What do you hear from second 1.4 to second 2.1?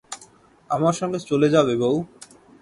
যাবে বৌ?